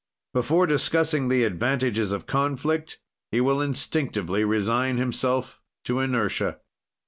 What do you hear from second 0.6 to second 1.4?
discussing